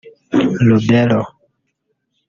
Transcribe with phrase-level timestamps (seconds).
[0.67, 1.21] Lubero